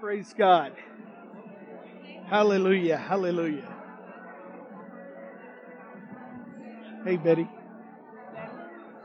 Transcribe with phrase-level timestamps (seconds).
[0.00, 0.72] Praise God.
[2.26, 2.96] Hallelujah.
[2.96, 3.68] Hallelujah.
[7.04, 7.48] Hey, Betty.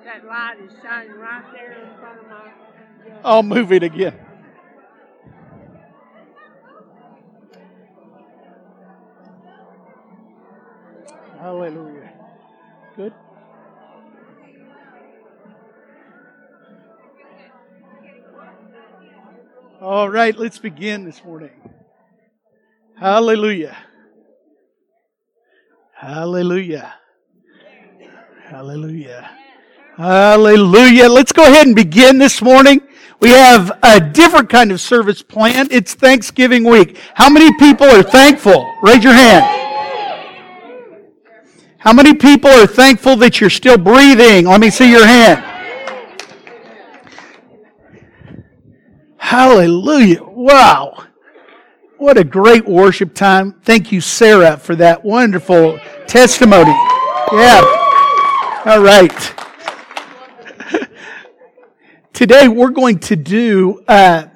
[0.05, 2.51] That light is shining right there in front of my.
[3.23, 4.15] I'll move it again.
[11.39, 12.11] Hallelujah.
[12.97, 13.13] Good.
[19.85, 21.51] All right, let's begin this morning.
[22.99, 23.77] Hallelujah.
[25.95, 26.95] Hallelujah.
[28.45, 29.29] Hallelujah.
[29.95, 31.07] Hallelujah.
[31.07, 32.81] Let's go ahead and begin this morning.
[33.19, 35.71] We have a different kind of service planned.
[35.71, 36.97] It's Thanksgiving week.
[37.13, 38.67] How many people are thankful?
[38.81, 39.45] Raise your hand.
[41.77, 44.47] How many people are thankful that you're still breathing?
[44.47, 45.54] Let me see your hand.
[49.25, 50.23] Hallelujah.
[50.23, 51.03] Wow.
[51.97, 53.53] What a great worship time.
[53.63, 56.69] Thank you, Sarah, for that wonderful testimony.
[57.31, 57.61] Yeah.
[58.67, 59.33] All right.
[62.13, 64.27] Today we're going to do uh,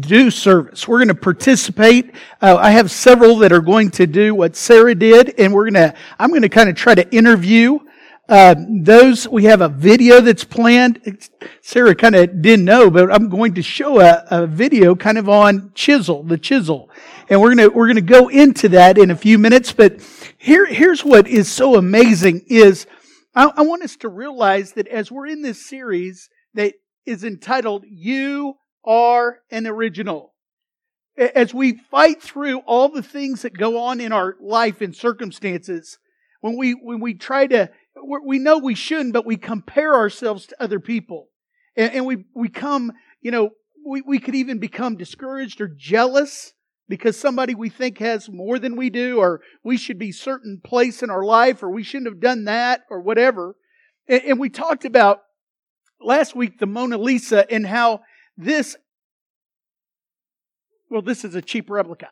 [0.00, 0.86] do service.
[0.86, 2.14] We're going to participate.
[2.42, 5.92] Uh, I have several that are going to do what Sarah did, and we're going
[5.92, 5.94] to.
[6.18, 7.78] I'm going to kind of try to interview
[8.30, 9.28] uh, those.
[9.28, 11.18] We have a video that's planned.
[11.62, 15.28] Sarah kind of didn't know, but I'm going to show a, a video kind of
[15.28, 16.90] on chisel, the chisel,
[17.28, 19.72] and we're going to we're going to go into that in a few minutes.
[19.72, 20.00] But
[20.38, 22.86] here here's what is so amazing is
[23.34, 27.84] I, I want us to realize that as we're in this series that is entitled
[27.88, 30.34] "You are an original.
[31.16, 35.98] As we fight through all the things that go on in our life and circumstances,
[36.40, 37.70] when we, when we try to,
[38.04, 41.28] we know we shouldn't, but we compare ourselves to other people.
[41.76, 43.50] And, and we, we come, you know,
[43.86, 46.52] we, we could even become discouraged or jealous
[46.88, 51.02] because somebody we think has more than we do, or we should be certain place
[51.02, 53.54] in our life, or we shouldn't have done that, or whatever.
[54.08, 55.20] And, and we talked about
[56.00, 58.00] last week the Mona Lisa and how
[58.36, 58.76] this,
[60.90, 62.10] well, this is a cheap replica.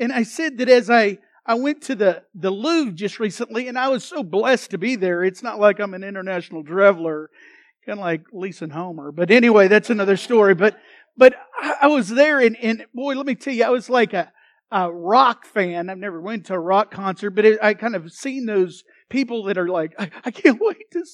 [0.00, 3.78] And I said that as I, I went to the, the Louvre just recently, and
[3.78, 5.22] I was so blessed to be there.
[5.22, 7.30] It's not like I'm an international traveler,
[7.84, 9.12] kind of like Lisa and Homer.
[9.12, 10.54] But anyway, that's another story.
[10.54, 10.76] But,
[11.16, 11.34] but
[11.80, 14.32] I was there, and, and boy, let me tell you, I was like a,
[14.72, 15.88] a rock fan.
[15.88, 19.44] I've never went to a rock concert, but it, I kind of seen those people
[19.44, 21.04] that are like, I, I can't wait to,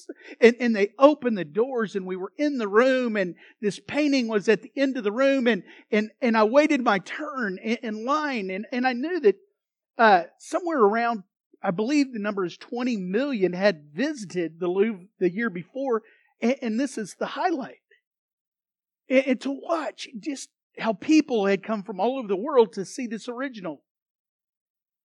[0.41, 4.27] and, and they opened the doors and we were in the room and this painting
[4.27, 5.61] was at the end of the room and,
[5.91, 9.35] and, and I waited my turn in, in line and, and I knew that,
[9.97, 11.23] uh, somewhere around,
[11.61, 16.03] I believe the number is 20 million had visited the Louvre the year before.
[16.41, 17.77] And, and this is the highlight.
[19.09, 20.49] And, and to watch just
[20.79, 23.81] how people had come from all over the world to see this original.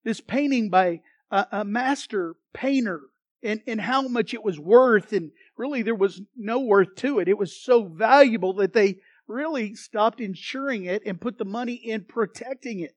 [0.04, 1.00] This painting by
[1.30, 3.02] a, a master painter
[3.42, 5.12] and, and how much it was worth.
[5.12, 7.28] And really, there was no worth to it.
[7.28, 12.04] It was so valuable that they really stopped insuring it and put the money in
[12.04, 12.96] protecting it.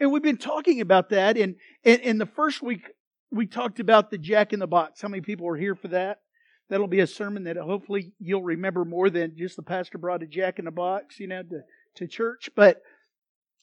[0.00, 1.36] And we've been talking about that.
[1.36, 2.82] And in the first week,
[3.30, 5.00] we talked about the jack in the box.
[5.00, 6.20] How many people were here for that?
[6.68, 10.26] That'll be a sermon that hopefully you'll remember more than just the pastor brought a
[10.26, 11.60] jack in the box, you know, to,
[11.96, 12.50] to church.
[12.54, 12.82] But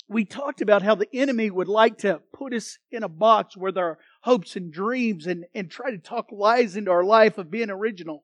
[0.08, 3.78] we talked about how the enemy would like to put us in a box with
[3.78, 7.70] our hopes and dreams and, and try to talk lies into our life of being
[7.70, 8.24] original.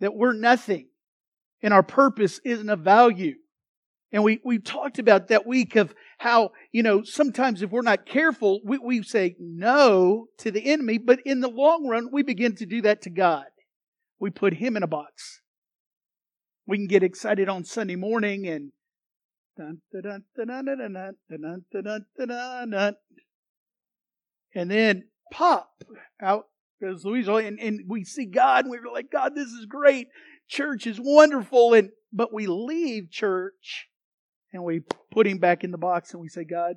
[0.00, 0.88] That we're nothing
[1.62, 3.34] and our purpose isn't of value.
[4.12, 8.06] And we, we talked about that week of how, you know, sometimes if we're not
[8.06, 12.56] careful, we, we say no to the enemy, but in the long run, we begin
[12.56, 13.46] to do that to God.
[14.18, 15.40] We put him in a box.
[16.66, 18.72] We can get excited on Sunday morning and
[24.54, 25.70] and then pop
[26.22, 26.46] out
[26.80, 30.08] goes Louisa, and, and we see God, and we're like, God, this is great.
[30.48, 33.88] Church is wonderful, and but we leave church
[34.52, 36.76] and we put him back in the box and we say, God,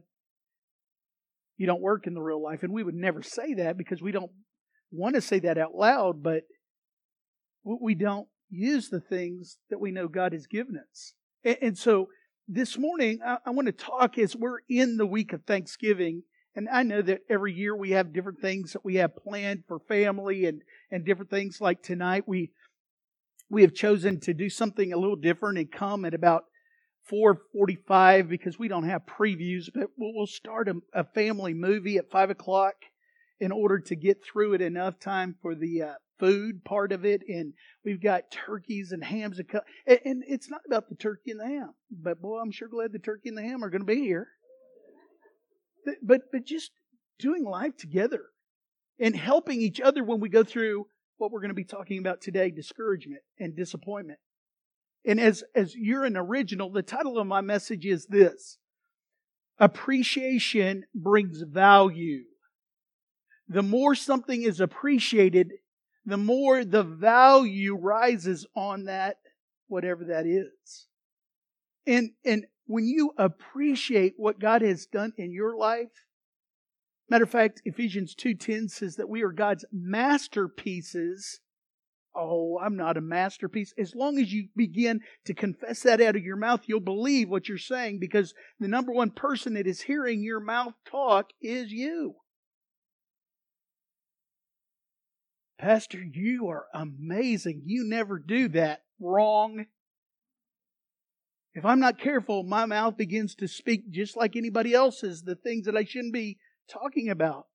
[1.57, 2.63] you don't work in the real life.
[2.63, 4.31] And we would never say that because we don't
[4.91, 6.43] want to say that out loud, but
[7.63, 11.13] we don't use the things that we know God has given us.
[11.43, 12.09] And, so
[12.47, 16.23] this morning, I, I want to talk as we're in the week of Thanksgiving.
[16.55, 19.79] And I know that every year we have different things that we have planned for
[19.79, 20.61] family and,
[20.91, 22.25] and different things like tonight.
[22.27, 22.51] We,
[23.49, 26.43] we have chosen to do something a little different and come at about
[27.05, 32.29] 445 because we don't have previews, but we'll, start a, a family movie at 5
[32.29, 32.75] o'clock.
[33.39, 37.21] in order to get through it enough time for the uh, food part of it.
[37.27, 37.53] And
[37.83, 39.39] we've got turkeys and hams.
[39.39, 42.93] And, and it's not about the turkey and the ham, but boy, I'm sure glad
[42.93, 44.29] the turkey and the ham are going to be here.
[46.01, 46.71] But, but just
[47.19, 48.21] doing life together
[48.99, 52.21] and helping each other when we go through what we're going to be talking about
[52.21, 54.19] today discouragement and disappointment.
[55.05, 58.57] And as, as you're an original, the title of my message is this
[59.59, 62.23] Appreciation brings value.
[63.47, 65.51] The more something is appreciated,
[66.05, 69.17] the more the value rises on that,
[69.67, 70.87] whatever that is.
[71.85, 76.05] And, and when you appreciate what God has done in your life,
[77.09, 81.41] matter of fact, Ephesians 2.10 says that we are God's masterpieces
[82.15, 83.73] Oh, I'm not a masterpiece.
[83.77, 87.49] As long as you begin to confess that out of your mouth, you'll believe what
[87.49, 92.15] you're saying because the number one person that is hearing your mouth talk is you.
[95.57, 97.63] Pastor, you are amazing.
[97.65, 98.83] You never do that.
[98.99, 99.65] Wrong.
[101.55, 105.65] If I'm not careful, my mouth begins to speak just like anybody else's, the things
[105.65, 106.37] that I shouldn't be
[106.67, 107.47] talking about.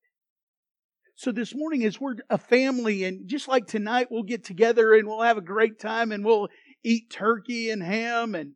[1.19, 5.05] So this morning, as we're a family, and just like tonight, we'll get together and
[5.05, 6.47] we'll have a great time and we'll
[6.81, 8.53] eat turkey and ham and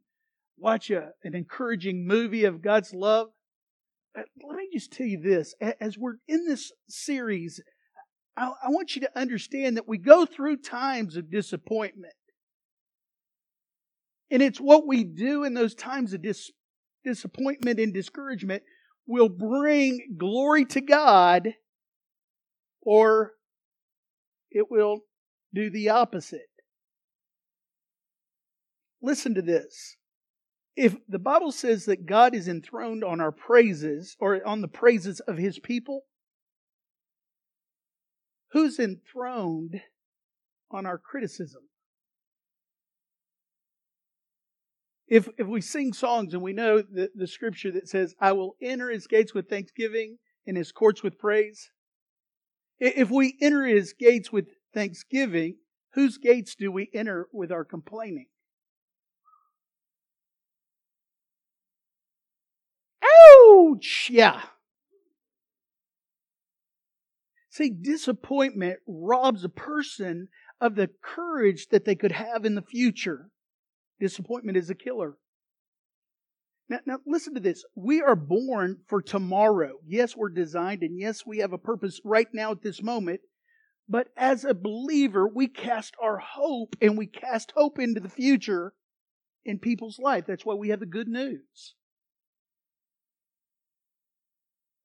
[0.58, 3.28] watch a, an encouraging movie of God's love.
[4.16, 5.54] Let me just tell you this.
[5.82, 7.62] As we're in this series,
[8.38, 12.14] I, I want you to understand that we go through times of disappointment.
[14.32, 16.50] And it's what we do in those times of dis,
[17.04, 18.64] disappointment and discouragement
[19.06, 21.56] will bring glory to God
[22.86, 23.34] or
[24.52, 25.00] it will
[25.54, 26.42] do the opposite.
[29.02, 29.98] Listen to this.
[30.76, 35.20] If the Bible says that God is enthroned on our praises or on the praises
[35.22, 36.04] of his people,
[38.52, 39.82] who's enthroned
[40.72, 41.64] on our criticism?
[45.08, 48.56] If, if we sing songs and we know the, the scripture that says, I will
[48.62, 51.70] enter his gates with thanksgiving and his courts with praise,
[52.80, 55.58] if we enter his gates with thanksgiving,
[55.94, 58.28] whose gates do we enter with our complaining?
[63.04, 64.10] Ouch!
[64.12, 64.42] Yeah.
[67.50, 70.30] See, disappointment robs a person
[70.60, 73.30] of the courage that they could have in the future.
[74.00, 75.18] Disappointment is a killer.
[76.70, 77.66] Now, now, listen to this.
[77.76, 79.74] We are born for tomorrow.
[79.86, 83.22] Yes, we're designed, and yes, we have a purpose right now at this moment.
[83.88, 88.74] But as a believer, we cast our hope and we cast hope into the future
[89.44, 90.26] in people's life.
[90.26, 91.76] That's why we have the good news.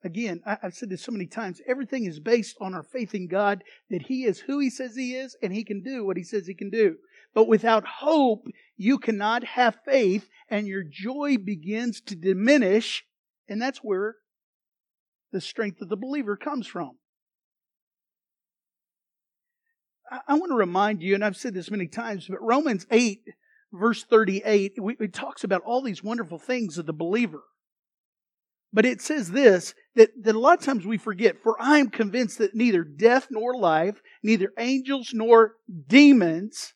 [0.05, 1.61] Again, I've said this so many times.
[1.67, 5.15] Everything is based on our faith in God that He is who He says He
[5.15, 6.97] is and He can do what He says He can do.
[7.35, 8.45] But without hope,
[8.77, 13.05] you cannot have faith and your joy begins to diminish.
[13.49, 14.17] And that's where
[15.33, 16.93] the strength of the believer comes from.
[20.27, 23.21] I, want to remind you, and I've said this many times, but Romans 8,
[23.73, 27.43] verse 38, it talks about all these wonderful things of the believer.
[28.73, 31.91] But it says this that, that a lot of times we forget, for I am
[31.91, 35.55] convinced that neither death nor life, neither angels nor
[35.87, 36.75] demons,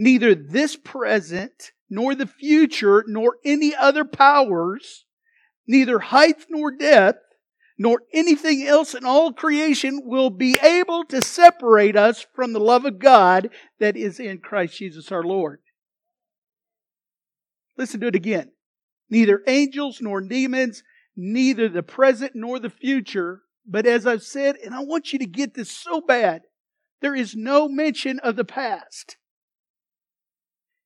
[0.00, 5.04] neither this present, nor the future, nor any other powers,
[5.68, 7.22] neither height nor depth,
[7.76, 12.86] nor anything else in all creation will be able to separate us from the love
[12.86, 15.60] of God that is in Christ Jesus our Lord.
[17.76, 18.52] Listen to it again.
[19.10, 20.82] Neither angels nor demons,
[21.14, 25.26] neither the present nor the future, but as I've said, and I want you to
[25.26, 26.42] get this so bad,
[27.02, 29.18] there is no mention of the past.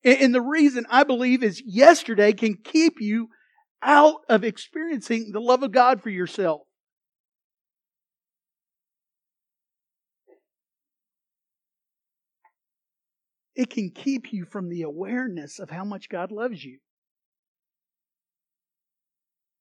[0.05, 3.31] And the reason I believe is yesterday can keep you
[3.83, 6.63] out of experiencing the love of God for yourself.
[13.57, 16.81] It can keep you from the awareness of how much God loves you.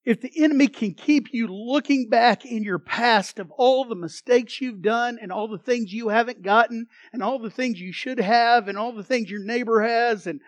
[0.06, 4.60] If the enemy can keep you looking back in your past of all the mistakes
[4.60, 8.20] you've done and all the things you haven't gotten and all the things you should
[8.20, 10.42] have and all the things your neighbor has and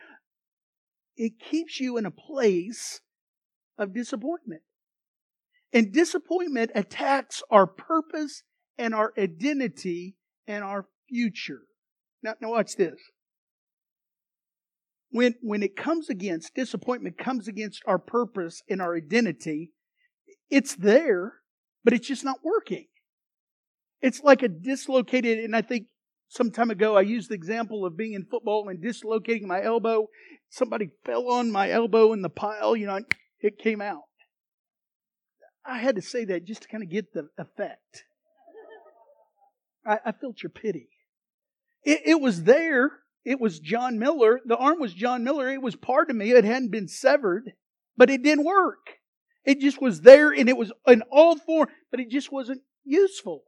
[1.16, 3.00] it keeps you in a place
[3.78, 4.62] of disappointment.
[5.72, 8.44] And disappointment attacks our purpose
[8.78, 10.16] and our identity
[10.48, 11.62] and our future.
[12.22, 13.00] Now, now watch this
[15.16, 19.72] when, when it comes against, disappointment comes against our purpose and our identity,
[20.50, 21.36] it's there,
[21.84, 22.88] but it's just not working.
[24.02, 25.88] It's like a dislocated, and I think
[26.28, 30.08] some time ago I used the example of being in football and dislocating my elbow.
[30.50, 33.00] Somebody fell on my elbow in the pile, you know,
[33.40, 34.04] it came out.
[35.66, 38.04] I had to say that just to kind of get the effect.
[39.86, 40.90] I, I felt your pity.
[41.86, 42.92] It, it was there.
[43.26, 44.40] It was John Miller.
[44.46, 45.50] The arm was John Miller.
[45.50, 46.32] It was part of me.
[46.32, 47.54] It hadn't been severed,
[47.98, 49.00] but it didn't work.
[49.44, 53.44] It just was there and it was in all form, but it just wasn't useful.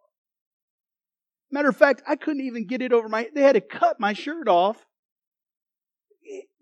[1.52, 4.14] Matter of fact, I couldn't even get it over my, they had to cut my
[4.14, 4.84] shirt off.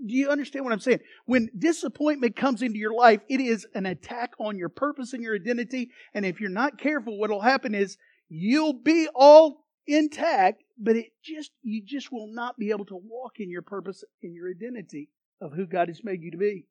[0.05, 0.99] Do you understand what I'm saying?
[1.25, 5.35] When disappointment comes into your life, it is an attack on your purpose and your
[5.35, 5.89] identity.
[6.13, 7.97] And if you're not careful, what'll happen is
[8.29, 13.39] you'll be all intact, but it just, you just will not be able to walk
[13.39, 15.09] in your purpose and your identity
[15.41, 16.65] of who God has made you to be.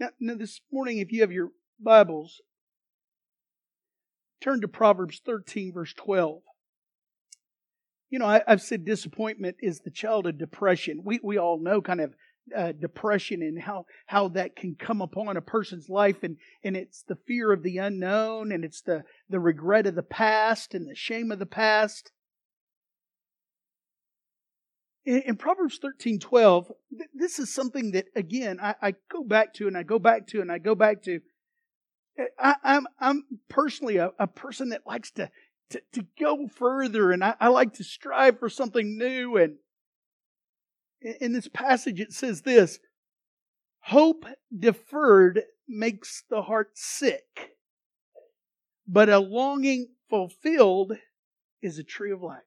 [0.00, 2.40] Now, now this morning, if you have your Bibles,
[4.40, 6.42] turn to Proverbs 13, verse 12.
[8.10, 11.02] You know, I, have said disappointment is the child of depression.
[11.04, 12.14] We, we all know kind of
[12.56, 17.02] uh, depression and how, how that can come upon a person's life and, and it's
[17.02, 20.94] the fear of the unknown and it's the, the regret of the past and the
[20.94, 22.10] shame of the past.
[25.04, 29.54] In, in Proverbs 13, 12, th- this is something that, again, I, I, go back
[29.54, 31.20] to and I go back to and I go back to.
[32.38, 35.30] I, am I'm, I'm personally a, a person that likes to,
[35.70, 39.56] to, to go further and I, I like to strive for something new and
[41.20, 42.78] in this passage, it says this
[43.80, 44.24] Hope
[44.56, 47.56] deferred makes the heart sick,
[48.86, 50.92] but a longing fulfilled
[51.60, 52.42] is a tree of life.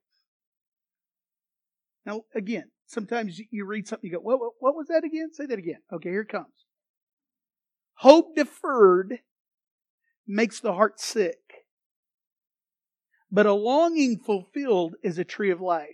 [2.05, 5.33] Now, again, sometimes you read something, you go, what, what, what was that again?
[5.33, 5.79] Say that again.
[5.91, 6.53] Okay, here it comes.
[7.95, 9.19] Hope deferred
[10.27, 11.39] makes the heart sick,
[13.31, 15.89] but a longing fulfilled is a tree of life.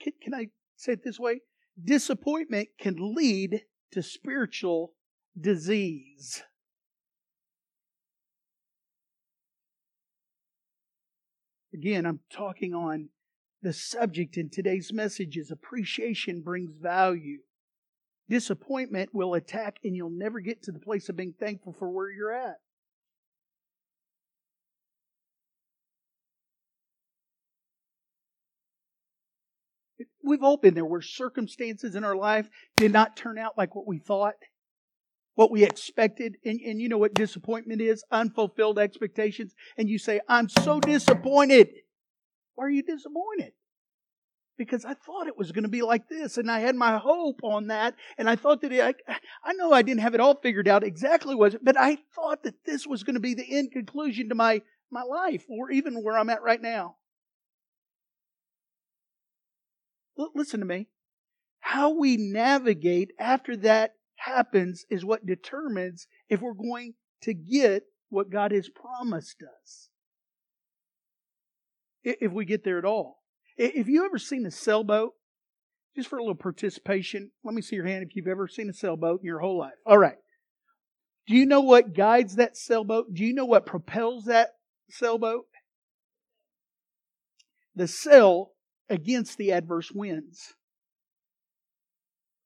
[0.00, 0.48] Can, can I
[0.78, 1.40] say it this way
[1.82, 4.94] disappointment can lead to spiritual
[5.38, 6.42] disease.
[11.72, 13.10] Again, I'm talking on
[13.62, 17.38] the subject in today's message is appreciation brings value.
[18.28, 22.10] Disappointment will attack and you'll never get to the place of being thankful for where
[22.10, 22.56] you're at.
[30.28, 33.86] We've all been there where circumstances in our life did not turn out like what
[33.86, 34.34] we thought,
[35.36, 36.36] what we expected.
[36.44, 38.04] And, and you know what disappointment is?
[38.12, 39.54] Unfulfilled expectations.
[39.78, 41.70] And you say, I'm so disappointed.
[42.56, 43.52] Why are you disappointed?
[44.58, 47.40] Because I thought it was going to be like this, and I had my hope
[47.44, 48.92] on that, and I thought that I,
[49.44, 52.42] I know I didn't have it all figured out exactly was it, but I thought
[52.42, 56.02] that this was going to be the end conclusion to my my life, or even
[56.02, 56.96] where I'm at right now.
[60.34, 60.88] Listen to me.
[61.60, 68.30] How we navigate after that happens is what determines if we're going to get what
[68.30, 69.88] God has promised us.
[72.02, 73.18] If we get there at all.
[73.56, 75.12] If you ever seen a sailboat,
[75.96, 78.72] just for a little participation, let me see your hand if you've ever seen a
[78.72, 79.74] sailboat in your whole life.
[79.84, 80.16] All right.
[81.26, 83.12] Do you know what guides that sailboat?
[83.12, 84.50] Do you know what propels that
[84.88, 85.44] sailboat?
[87.74, 88.52] The sail
[88.88, 90.54] against the adverse winds.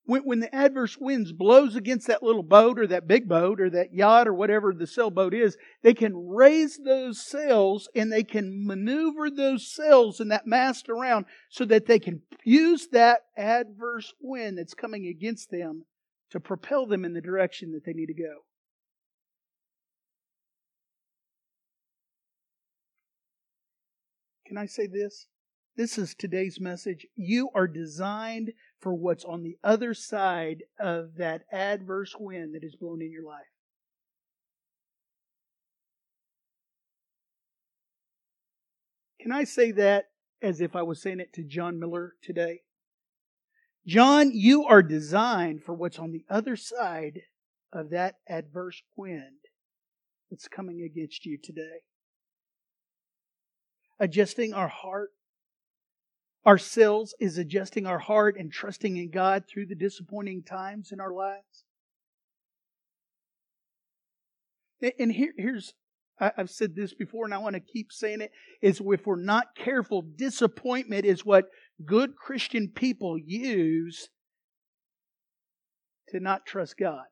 [0.05, 3.71] When, when the adverse winds blows against that little boat or that big boat or
[3.71, 8.67] that yacht or whatever the sailboat is, they can raise those sails and they can
[8.67, 14.59] maneuver those sails and that mast around so that they can use that adverse wind
[14.59, 15.85] that's coming against them
[16.31, 18.45] to propel them in the direction that they need to go.
[24.47, 25.29] Can I say this?
[25.75, 27.07] This is today's message.
[27.17, 32.77] You are designed for what's on the other side of that adverse wind that is
[32.77, 33.41] blown in your life.
[39.19, 40.07] Can I say that
[40.43, 42.61] as if I was saying it to John Miller today?
[43.87, 47.23] John, you are designed for what's on the other side
[47.73, 49.39] of that adverse wind
[50.31, 51.81] that's coming against you today.
[53.99, 55.13] Adjusting our heart
[56.47, 61.13] ourselves is adjusting our heart and trusting in God through the disappointing times in our
[61.13, 61.65] lives.
[64.99, 65.75] And here, here's,
[66.19, 69.55] I've said this before and I want to keep saying it, is if we're not
[69.57, 71.47] careful, disappointment is what
[71.85, 74.09] good Christian people use
[76.09, 77.05] to not trust God.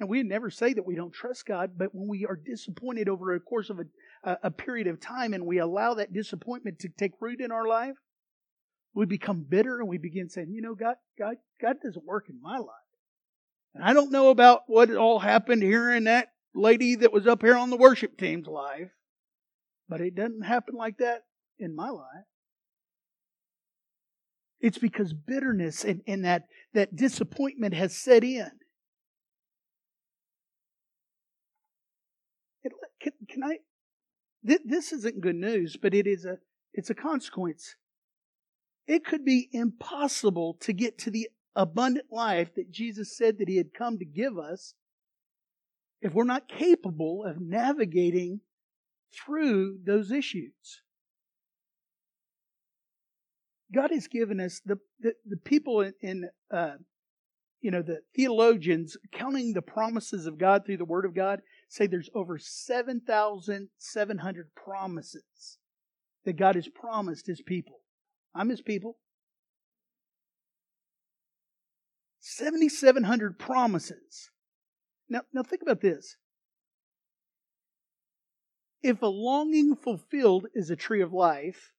[0.00, 3.34] And we never say that we don't trust God, but when we are disappointed over
[3.34, 7.12] a course of a, a, period of time and we allow that disappointment to take
[7.20, 7.96] root in our life,
[8.94, 12.40] we become bitter and we begin saying, you know, God, God, God doesn't work in
[12.40, 12.68] my life.
[13.74, 17.42] And I don't know about what all happened here in that lady that was up
[17.42, 18.90] here on the worship team's life,
[19.88, 21.22] but it doesn't happen like that
[21.58, 22.24] in my life.
[24.60, 28.50] It's because bitterness and, and that, that disappointment has set in.
[33.00, 33.58] Can, can I?
[34.42, 36.38] This isn't good news, but it is a
[36.72, 37.76] it's a consequence.
[38.86, 43.56] It could be impossible to get to the abundant life that Jesus said that He
[43.56, 44.74] had come to give us
[46.00, 48.40] if we're not capable of navigating
[49.12, 50.82] through those issues.
[53.74, 56.76] God has given us the the, the people in, in uh,
[57.60, 61.86] you know the theologians counting the promises of God through the Word of God say
[61.86, 65.58] there's over 7,700 promises
[66.24, 67.80] that God has promised His people.
[68.34, 68.96] I'm His people.
[72.20, 74.30] 7,700 promises.
[75.08, 76.16] Now, now think about this.
[78.82, 81.72] If a longing fulfilled is a tree of life,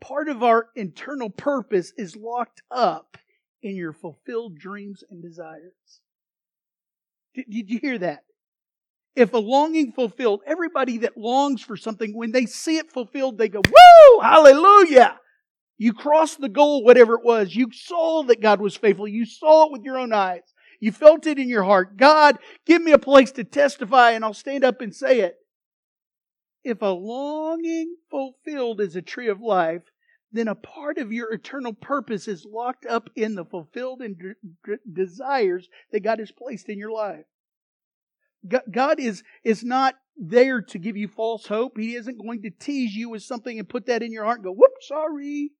[0.00, 3.16] part of our internal purpose is locked up
[3.62, 6.00] in your fulfilled dreams and desires.
[7.34, 8.24] Did, did you hear that?
[9.14, 13.48] If a longing fulfilled, everybody that longs for something, when they see it fulfilled, they
[13.48, 14.20] go, Woo!
[14.20, 15.18] Hallelujah!
[15.76, 17.54] You crossed the goal, whatever it was.
[17.54, 19.08] You saw that God was faithful.
[19.08, 20.42] You saw it with your own eyes.
[20.80, 21.96] You felt it in your heart.
[21.96, 25.36] God, give me a place to testify and I'll stand up and say it.
[26.64, 29.82] If a longing fulfilled is a tree of life,
[30.30, 34.16] then a part of your eternal purpose is locked up in the fulfilled and
[34.92, 37.24] desires that God has placed in your life.
[38.70, 41.78] God is, is not there to give you false hope.
[41.78, 44.44] He isn't going to tease you with something and put that in your heart and
[44.44, 45.52] go, whoop, sorry.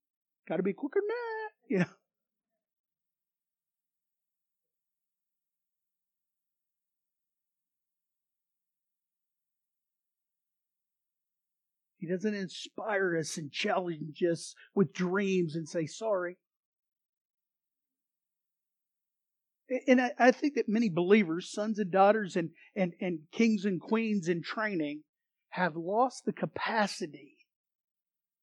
[0.49, 1.51] Got to be quicker than that.
[1.69, 1.97] You know.
[11.99, 16.37] He doesn't inspire us and challenge us with dreams and say, sorry.
[19.87, 23.81] And I, I, think that many believers, sons and daughters, and, and, and kings and
[23.81, 25.03] queens in training,
[25.51, 27.37] have lost the capacity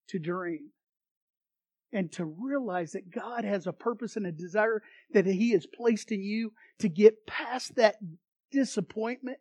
[0.08, 0.72] to dream
[1.92, 4.82] and to realize that God has a purpose and a desire
[5.14, 7.96] that He has placed in you to get past that
[8.52, 9.38] disappointment,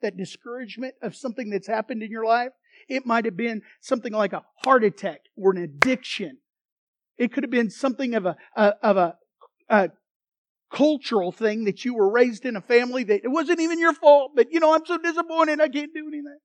[0.00, 2.52] that discouragement of something that's happened in your life.
[2.88, 6.38] It might have been something like a heart attack or an addiction.
[7.16, 9.16] It could have been something of a, of a,
[9.68, 9.90] a
[10.70, 14.32] cultural thing that you were raised in a family that it wasn't even your fault,
[14.34, 16.38] but you know, I'm so disappointed I can't do anything.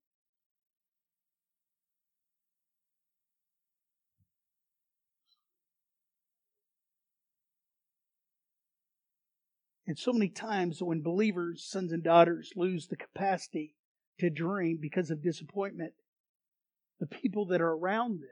[9.85, 13.75] And so many times when believers, sons and daughters, lose the capacity
[14.19, 15.93] to dream because of disappointment,
[16.99, 18.29] the people that are around them,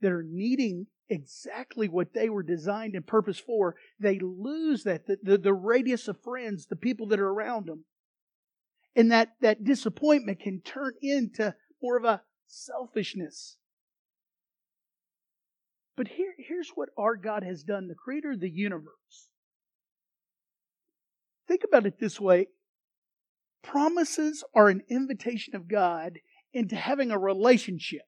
[0.00, 5.18] that are needing exactly what they were designed and purposed for, they lose that, the,
[5.22, 7.84] the, the radius of friends, the people that are around them.
[8.94, 13.58] And that, that disappointment can turn into more of a selfishness.
[15.96, 19.28] But here, here's what our God has done, the creator of the universe.
[21.48, 22.48] Think about it this way.
[23.62, 26.18] Promises are an invitation of God
[26.52, 28.02] into having a relationship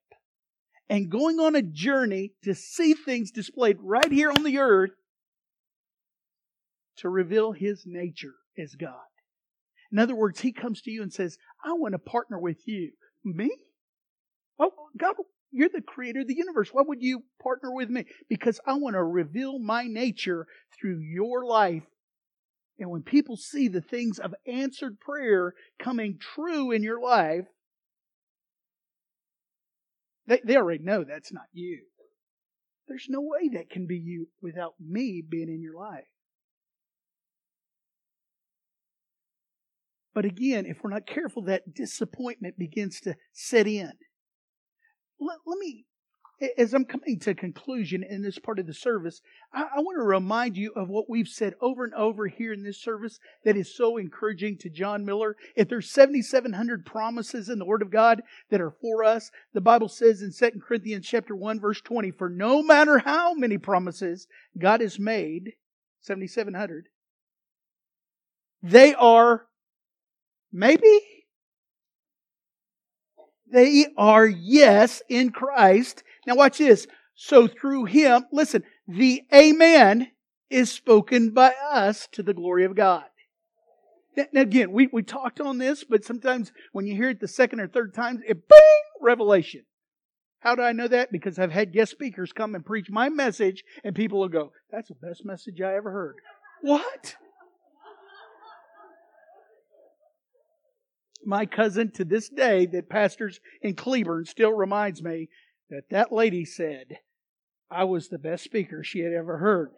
[0.88, 4.90] and going on a journey to see things displayed right here on the earth
[6.96, 8.94] to reveal his nature as God.
[9.92, 12.92] In other words, he comes to you and says, I want to partner with you.
[13.24, 13.50] Me?
[14.58, 15.14] Oh, God,
[15.50, 16.70] you're the creator of the universe.
[16.72, 18.04] Why would you partner with me?
[18.28, 20.46] Because I want to reveal my nature
[20.78, 21.84] through your life.
[22.78, 27.46] And when people see the things of answered prayer coming true in your life,
[30.28, 31.80] they, they already know that's not you.
[32.86, 36.04] There's no way that can be you without me being in your life.
[40.14, 43.92] But again, if we're not careful, that disappointment begins to set in.
[45.20, 45.86] Let, let me
[46.56, 49.20] as I'm coming to conclusion in this part of the service,
[49.52, 52.62] I, I, want to remind you of what we've said over and over here in
[52.62, 55.36] this service that is so encouraging to John Miller.
[55.56, 59.88] If there's 7,700 promises in the Word of God that are for us, the Bible
[59.88, 64.80] says in 2 Corinthians chapter 1 verse 20, for no matter how many promises God
[64.80, 65.54] has made,
[66.02, 66.86] 7,700,
[68.62, 69.46] They are
[70.52, 71.00] maybe
[73.50, 76.02] they are yes in Christ.
[76.28, 76.86] Now watch this.
[77.14, 80.08] So through him, listen, the amen
[80.50, 83.04] is spoken by us to the glory of God.
[84.34, 87.60] Now again, we, we talked on this, but sometimes when you hear it the second
[87.60, 89.62] or third time, it bing, revelation.
[90.40, 91.10] How do I know that?
[91.10, 94.88] Because I've had guest speakers come and preach my message, and people will go, That's
[94.88, 96.16] the best message I ever heard.
[96.60, 97.16] What?
[101.24, 105.28] My cousin to this day that pastors in Cleburne still reminds me
[105.70, 106.98] that that lady said
[107.70, 109.70] I was the best speaker she had ever heard.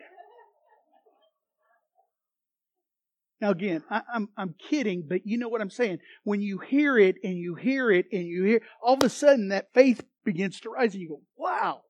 [3.40, 5.98] Now again, I, am I'm, I'm kidding, but you know what I'm saying.
[6.24, 9.48] When you hear it and you hear it and you hear, all of a sudden
[9.48, 11.83] that faith begins to rise, and you go, "Wow!"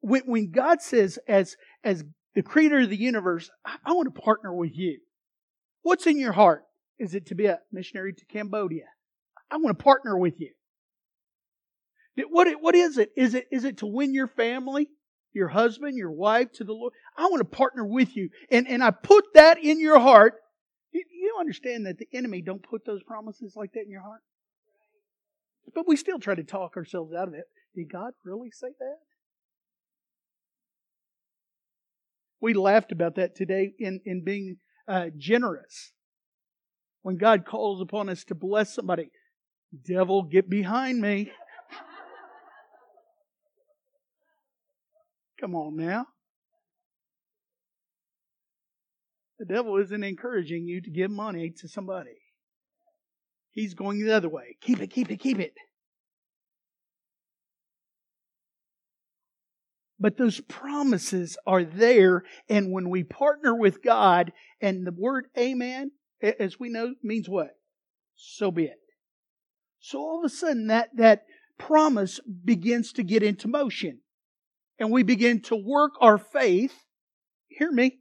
[0.00, 2.04] When when God says, as as
[2.34, 5.00] the creator of the universe, I, I want to partner with you.
[5.82, 6.64] What's in your heart?
[6.98, 8.86] Is it to be a missionary to Cambodia?
[9.50, 10.52] I want to partner with you.
[12.16, 13.10] What, what is it?
[13.16, 14.88] Is it is it to win your family,
[15.32, 16.92] your husband, your wife to the Lord?
[17.16, 20.34] I want to partner with you, and and I put that in your heart.
[20.92, 24.20] You, you understand that the enemy don't put those promises like that in your heart,
[25.74, 27.44] but we still try to talk ourselves out of it.
[27.74, 28.98] Did God really say that?
[32.40, 35.92] We laughed about that today in in being uh, generous.
[37.00, 39.10] When God calls upon us to bless somebody,
[39.84, 41.32] devil, get behind me.
[45.42, 46.06] Come on now.
[49.40, 52.14] The devil isn't encouraging you to give money to somebody.
[53.50, 54.56] He's going the other way.
[54.60, 55.54] Keep it, keep it, keep it.
[59.98, 65.90] But those promises are there, and when we partner with God, and the word amen,
[66.38, 67.50] as we know, means what?
[68.14, 68.78] So be it.
[69.80, 71.24] So all of a sudden, that, that
[71.58, 74.02] promise begins to get into motion
[74.82, 76.74] and we begin to work our faith.
[77.46, 78.00] Hear me.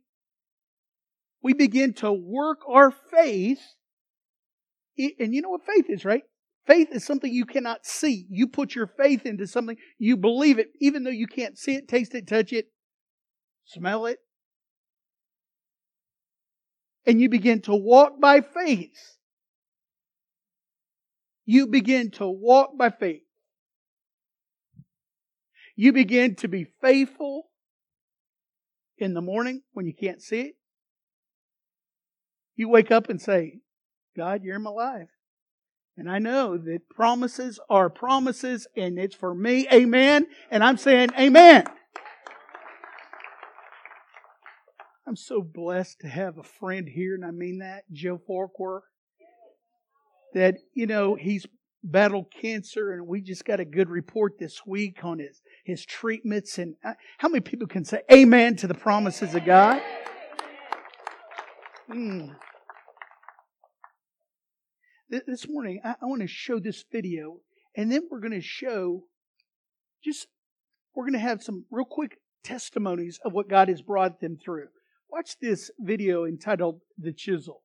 [1.44, 3.60] We begin to work our faith.
[4.98, 6.24] And you know what faith is, right?
[6.66, 8.26] Faith is something you cannot see.
[8.32, 11.88] You put your faith into something, you believe it, even though you can't see it,
[11.88, 12.66] taste it, touch it,
[13.66, 14.18] smell it.
[17.06, 19.18] And you begin to walk by faith.
[21.46, 23.22] You begin to walk by faith.
[25.82, 27.50] You begin to be faithful
[29.00, 30.56] in the morning when you can't see it.
[32.56, 33.62] You wake up and say,
[34.16, 35.10] God, you're in my life.
[35.98, 39.68] And I know that promises are promises and it's for me.
[39.74, 40.28] Amen.
[40.52, 41.64] And I'm saying amen.
[45.08, 48.84] I'm so blessed to have a friend here, and I mean that, Joe Farquhar.
[50.36, 51.48] That, you know, he's
[51.84, 56.58] battled cancer, and we just got a good report this week on his his treatments.
[56.58, 59.82] And uh, how many people can say amen to the promises of God?
[61.90, 62.36] Mm.
[65.10, 67.38] This morning, I, I want to show this video,
[67.76, 69.04] and then we're going to show
[70.04, 70.28] just,
[70.96, 74.68] we're going to have some real quick testimonies of what God has brought them through.
[75.12, 77.62] Watch this video entitled The Chisel.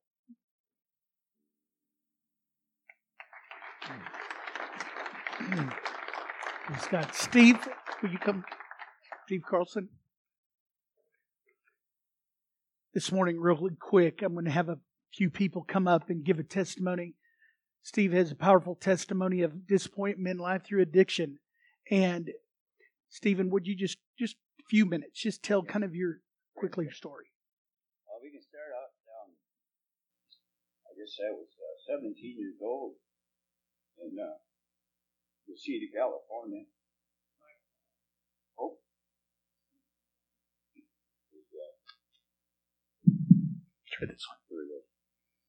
[6.68, 7.68] He's got Steve
[8.02, 8.44] Will you come,
[9.24, 9.88] Steve Carlson?
[12.92, 14.78] This morning, really quick, I'm going to have a
[15.14, 17.14] few people come up and give a testimony.
[17.82, 21.38] Steve has a powerful testimony of disappointment in life through addiction.
[21.90, 22.30] And
[23.08, 26.20] Stephen, would you just just a few minutes just tell kind of your
[26.54, 27.26] quickly your story?
[28.06, 28.92] Well, we can start off.
[30.84, 32.92] I guess I was uh, 17 years old
[34.04, 34.36] in uh,
[35.48, 36.64] Reseda, California.
[43.96, 44.44] Try this one.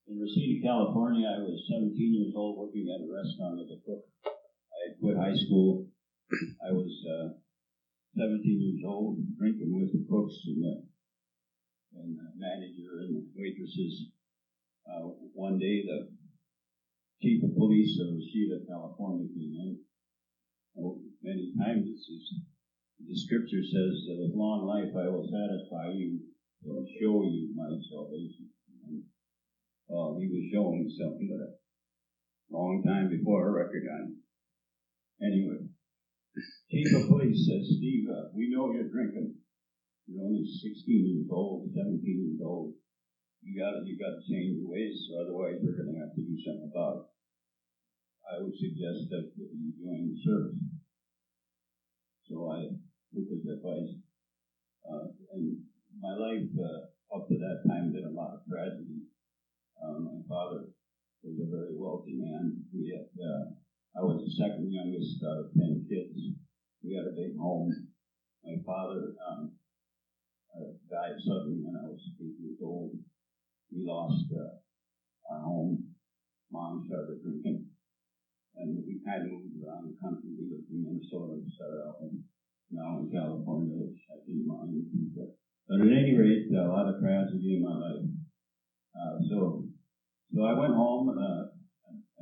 [0.07, 4.07] In Reseda, California, I was 17 years old working at a restaurant as a cook.
[4.23, 5.91] I had quit high school.
[6.63, 7.35] I was uh,
[8.15, 10.75] 17 years old, drinking with the cooks and the,
[11.99, 14.15] and the manager and the waitresses.
[14.87, 16.07] Uh, one day, the
[17.19, 19.71] chief of police of Reseda, California came in.
[20.79, 22.23] Oh, many times this is,
[23.03, 26.23] the scripture says, with long life I will satisfy you
[26.99, 28.47] show you my salvation.
[29.87, 34.19] Uh, he was showing something, but a long time before I recognized.
[35.23, 35.63] Anyway,
[36.71, 39.31] chief of police says, Steve, uh, we know you're drinking.
[40.07, 42.71] You're only 16 years old, 17 years old.
[43.43, 46.35] you got you got to change your ways, otherwise you're going to have to do
[46.43, 47.05] something about it.
[48.27, 50.59] I would suggest that you join the service.
[52.27, 52.67] So I
[53.15, 53.95] took his advice,
[54.83, 55.55] uh, and
[56.01, 59.05] my life uh, up to that time been a lot of tragedy.
[59.81, 60.69] Um, my father
[61.23, 62.63] was a very wealthy man.
[62.73, 63.53] We had, uh,
[63.97, 66.37] I was the second youngest out of ten kids.
[66.83, 67.71] We had a big home.
[68.43, 69.51] My father um,
[70.53, 72.91] uh, died suddenly when I was eight years old.
[73.71, 75.93] We lost uh, our home.
[76.51, 77.67] Mom started drinking
[78.57, 80.33] and we kind of moved around the country.
[80.33, 82.25] We lived in Minnesota, we started out in,
[82.73, 84.81] now in California, I didn't mind.
[85.13, 85.36] But,
[85.67, 88.07] but at any rate, a lot of tragedy in my life.
[88.95, 89.37] Uh, so,
[90.33, 91.43] so I went home uh,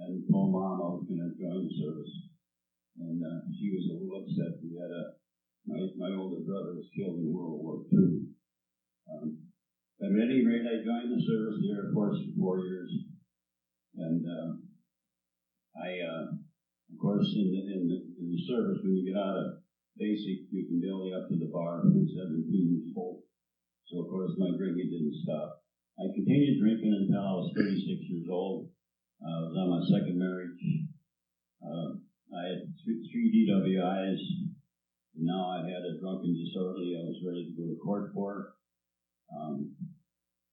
[0.05, 2.13] and told mom I was going to join the service,
[2.99, 4.59] and uh, she was a little upset.
[4.61, 5.03] We had a
[5.65, 8.29] my my older brother was killed in World War II.
[9.09, 9.37] Um,
[9.97, 12.91] but at any rate, I joined the service, the Air Force, for four years,
[13.95, 14.25] and.
[14.25, 14.65] Uh,
[15.75, 19.35] I, uh, of course, in the, in the, in the service, when you get out
[19.35, 19.59] of
[19.99, 23.19] basic, you can be only up to the bar from 17 years old.
[23.87, 25.61] So, of course, my drinking didn't stop.
[25.97, 28.67] I continued drinking until I was 36 years old.
[29.21, 30.59] Uh, I was on my second marriage.
[31.63, 32.01] Uh,
[32.35, 34.21] I had three, DWIs.
[35.15, 38.51] Now I had a drunken disorderly I was ready to go to court for.
[39.31, 39.71] Um,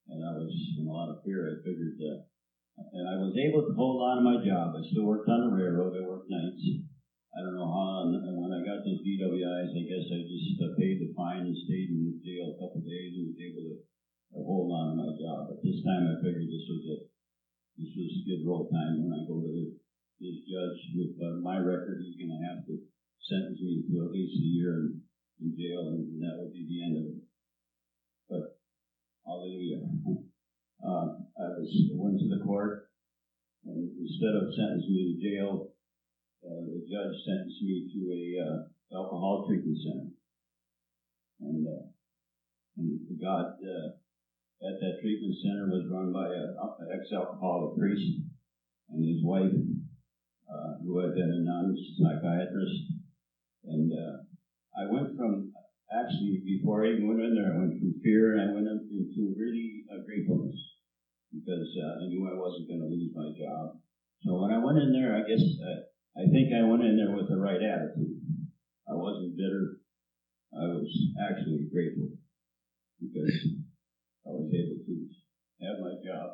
[0.07, 1.51] and I was in a lot of fear.
[1.51, 2.33] I figured that
[2.92, 4.73] and I was able to hold on to my job.
[4.77, 5.92] I still worked on the railroad.
[5.97, 6.91] I worked nights.
[7.33, 8.12] I don't know how.
[8.12, 11.57] And when I got those DWIs, I guess I just uh, paid the fine and
[11.57, 13.77] stayed in jail a couple days and was able to
[14.37, 15.49] uh, hold on to my job.
[15.49, 17.03] But this time, I figured this was it.
[17.81, 19.64] This was skid row time when I go to the,
[20.21, 22.05] this judge with uh, my record.
[22.05, 22.77] He's going to have to
[23.25, 25.01] sentence me to at least a year in,
[25.40, 27.21] in jail, and, and that would be the end of it.
[28.29, 28.61] But
[29.25, 29.88] hallelujah.
[30.83, 32.90] Uh, I was went to the court,
[33.62, 35.71] and instead of sentencing me to jail,
[36.42, 38.59] uh, the judge sentenced me to a uh,
[38.98, 40.11] alcohol treatment center.
[41.40, 41.87] And, uh,
[42.78, 43.88] and God, uh,
[44.62, 46.55] at that treatment center was run by an
[46.94, 48.26] ex-alcoholic priest
[48.90, 49.55] and his wife,
[50.50, 53.02] uh, who had been a non-psychiatrist.
[53.64, 54.26] And uh,
[54.78, 55.52] I went from
[55.92, 59.35] actually before I even went in there, I went from fear and I went into
[59.37, 60.59] really uh, gratefulness
[61.33, 63.78] because uh, I knew I wasn't going to lose my job.
[64.24, 67.16] So when I went in there, I guess uh, I think I went in there
[67.16, 68.20] with the right attitude.
[68.88, 69.79] I wasn't bitter.
[70.53, 72.09] I was actually grateful
[73.01, 73.48] because
[74.27, 74.94] I was able to
[75.64, 76.31] have my job.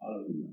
[0.00, 0.52] Hallelujah.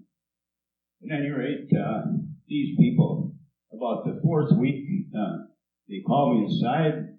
[1.04, 3.34] At any rate, uh, these people,
[3.74, 5.44] about the fourth week, uh,
[5.90, 7.18] they called me aside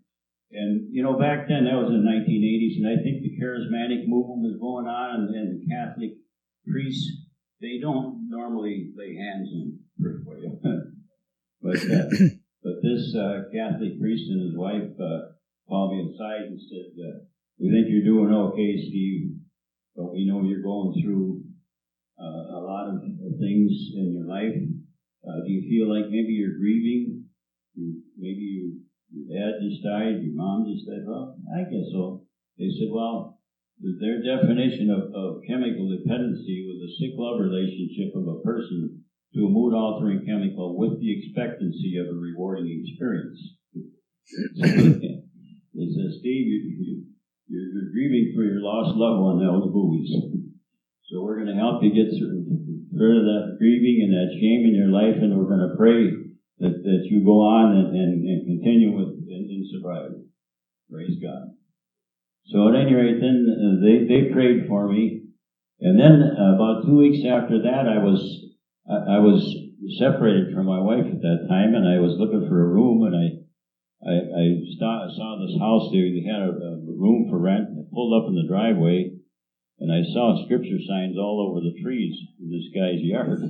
[0.50, 4.08] and, you know, back then, that was in the 1980s, and I think the charismatic
[4.08, 6.16] movement was going on, and, and the Catholic
[6.64, 7.28] priests,
[7.60, 10.58] they don't normally lay hands on for you.
[11.62, 12.06] but, uh,
[12.62, 15.34] but this uh, Catholic priest and his wife uh,
[15.68, 17.18] called me inside and said, uh,
[17.58, 19.36] We think you're doing okay, Steve,
[19.96, 21.42] but we know you're going through
[22.18, 24.58] uh, a lot of things in your life.
[25.26, 27.24] Uh, do you feel like maybe you're grieving?
[27.74, 28.80] You, maybe you
[29.10, 31.06] your dad just died, your mom just died.
[31.06, 32.28] Well, I guess so.
[32.58, 33.40] They said, well,
[33.80, 38.97] their definition of, of chemical dependency was a sick love relationship of a person
[39.34, 43.40] to a mood altering chemical with the expectancy of a rewarding experience.
[44.56, 47.04] they said, Steve, you,
[47.48, 50.10] you're grieving for your lost loved one that was booze.
[51.08, 54.76] So we're going to help you get rid of that grieving and that shame in
[54.76, 56.12] your life, and we're going to pray
[56.60, 60.28] that, that you go on and, and, and continue with in, in, sobriety.
[60.90, 61.54] Praise God.
[62.52, 65.24] So at any rate, then uh, they, they prayed for me.
[65.80, 68.20] And then uh, about two weeks after that, I was,
[68.88, 69.42] I, I, was
[69.98, 73.14] separated from my wife at that time and I was looking for a room and
[73.14, 73.26] I,
[74.00, 74.44] I, I
[74.78, 76.08] saw, saw this house there.
[76.08, 77.68] They had a, a room for rent.
[77.76, 79.12] I pulled up in the driveway
[79.78, 83.38] and I saw scripture signs all over the trees in this guy's yard.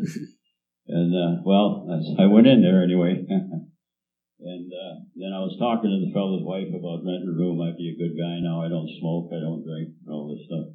[0.88, 1.85] And, uh, well,
[2.18, 3.20] I went in there anyway.
[4.40, 7.61] and uh, then I was talking to the fellow's wife about renting a room.
[7.61, 8.64] I'd be a good guy now.
[8.64, 9.29] I don't smoke.
[9.29, 9.92] I don't drink.
[10.09, 10.72] All this stuff.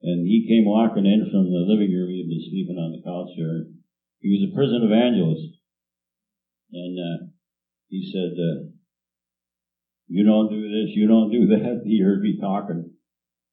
[0.00, 2.08] And he came walking in from the living room.
[2.08, 3.68] He had been sleeping on the couch there.
[4.22, 5.58] He was a prison evangelist.
[6.72, 7.26] And uh,
[7.88, 8.72] he said, uh,
[10.08, 11.82] you don't do this, you don't do that.
[11.84, 12.90] He heard me talking.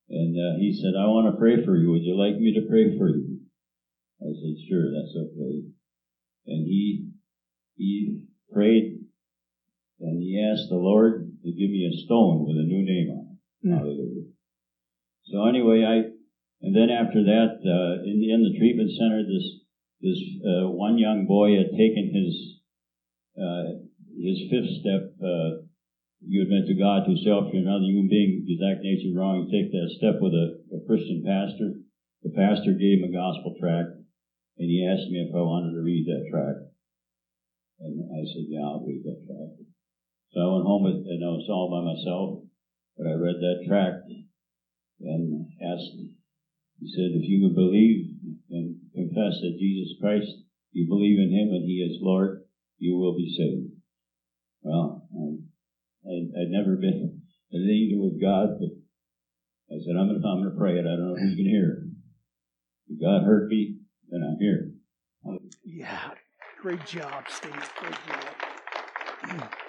[0.09, 1.91] And uh, he said, I want to pray for you.
[1.91, 3.41] Would you like me to pray for you?
[4.21, 5.69] I said, sure, that's okay
[6.49, 7.09] and he
[7.75, 8.99] he prayed
[9.99, 13.25] and he asked the Lord to give me a stone with a new name on
[13.31, 13.67] it.
[13.67, 13.77] Mm.
[13.77, 14.27] Hallelujah.
[15.25, 15.95] So anyway, I
[16.61, 19.58] And then after that, uh, in, in the treatment center, this
[20.01, 22.63] this uh, one young boy had taken his
[23.35, 23.83] uh,
[24.15, 25.11] his fifth step.
[25.19, 25.67] Uh,
[26.19, 29.47] you admit to God, to self, to another human being, his act nature wrong.
[29.47, 31.79] Take that step with a, a Christian pastor.
[32.23, 33.95] The pastor gave him a gospel tract,
[34.59, 36.63] and he asked me if I wanted to read that tract.
[37.79, 39.67] And I said, "Yeah, I'll read that tract."
[40.31, 42.43] So I went home and I was all by myself,
[42.95, 44.11] but I read that tract
[44.99, 45.95] and asked
[46.79, 48.18] he said, if you would believe
[48.51, 50.29] and confess that Jesus Christ,
[50.71, 52.43] you believe in Him and He is Lord,
[52.77, 53.73] you will be saved.
[54.61, 58.69] Well, I, I'd never been an angel with God, but
[59.75, 60.85] I said, I'm going to, I'm going to pray it.
[60.85, 61.83] I don't know who's going to hear.
[62.89, 63.77] If God heard me,
[64.09, 64.71] then I'm here.
[65.63, 66.11] Yeah.
[66.61, 67.71] Great job, Steve.
[67.79, 69.49] Great job.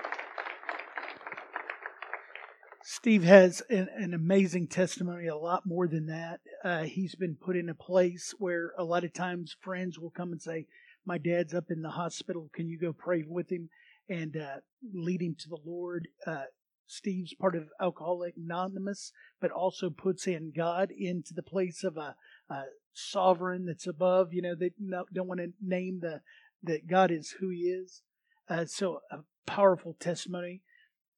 [2.92, 6.40] Steve has an, an, amazing testimony, a lot more than that.
[6.64, 10.32] Uh, he's been put in a place where a lot of times friends will come
[10.32, 10.66] and say,
[11.06, 12.50] My dad's up in the hospital.
[12.52, 13.68] Can you go pray with him
[14.08, 14.56] and uh,
[14.92, 16.08] lead him to the Lord?
[16.26, 16.46] Uh,
[16.88, 22.16] Steve's part of Alcoholic Anonymous, but also puts in God into the place of a,
[22.52, 24.34] a sovereign that's above.
[24.34, 24.72] You know, they
[25.14, 26.22] don't want to name the
[26.64, 28.02] that God is who He is.
[28.48, 30.62] Uh, so a powerful testimony.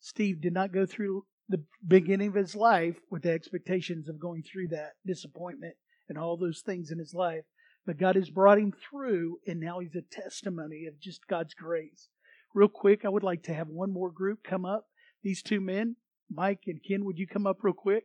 [0.00, 4.42] Steve did not go through the beginning of his life with the expectations of going
[4.42, 5.74] through that disappointment
[6.08, 7.44] and all those things in his life.
[7.84, 12.08] But God has brought him through, and now he's a testimony of just God's grace.
[12.54, 14.86] Real quick, I would like to have one more group come up.
[15.22, 15.96] These two men,
[16.30, 18.04] Mike and Ken, would you come up real quick?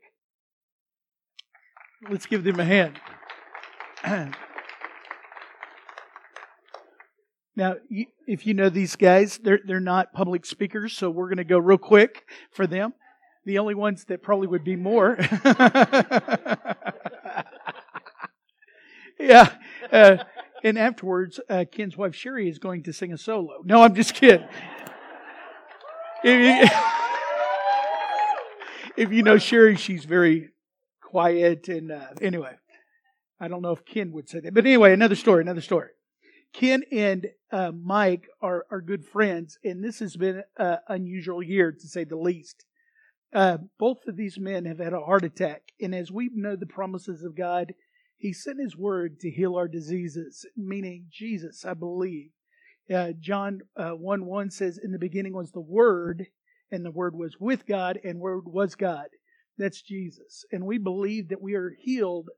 [2.10, 3.00] Let's give them a hand.
[7.56, 7.78] Now,
[8.28, 11.58] if you know these guys, they're they're not public speakers, so we're going to go
[11.58, 12.94] real quick for them
[13.48, 15.18] the only ones that probably would be more.
[19.20, 19.54] yeah.
[19.92, 20.18] Uh,
[20.64, 23.62] and afterwards, uh, Ken's wife Sherry is going to sing a solo.
[23.64, 24.48] No, I'm just kidding.
[28.98, 30.50] If you, know Sherry, she's very
[31.04, 31.68] quiet.
[31.68, 32.56] And uh, anyway,
[33.40, 34.56] I don't know if Ken would say that.
[34.56, 35.90] But anyway, another story, another story.
[36.52, 41.72] Ken and uh, Mike are, are good friends, and this has been an unusual year
[41.72, 42.66] to say the least.
[43.34, 46.66] Uh, both of these men have had a heart attack, and as we know the
[46.66, 47.74] promises of God,
[48.18, 52.30] He sent His word to heal our diseases, meaning Jesus, I believe.
[52.94, 56.28] Uh, John uh, 1 1 says, In the beginning was the Word,
[56.72, 59.08] and the Word was with God, and Word was God.
[59.58, 60.46] That's Jesus.
[60.52, 62.30] And we believe that we are healed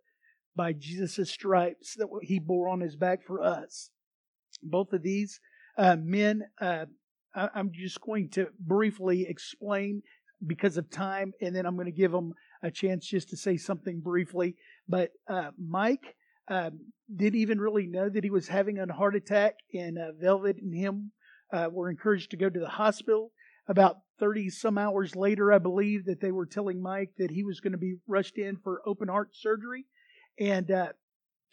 [0.56, 3.92] by Jesus' stripes that He bore on His back for us.
[4.64, 5.40] Both of these
[5.78, 6.86] uh, men, uh,
[7.36, 10.02] I'm just going to briefly explain
[10.46, 13.58] because of time, and then I'm going to give them a chance just to say
[13.58, 14.56] something briefly.
[14.88, 16.16] But uh, Mike
[16.48, 16.80] um,
[17.14, 20.74] didn't even really know that he was having a heart attack, and uh, Velvet and
[20.74, 21.12] him
[21.52, 23.32] uh, were encouraged to go to the hospital.
[23.68, 27.60] About 30 some hours later, I believe that they were telling Mike that he was
[27.60, 29.86] going to be rushed in for open heart surgery.
[30.40, 30.90] And uh,